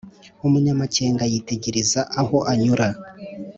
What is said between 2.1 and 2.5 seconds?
aho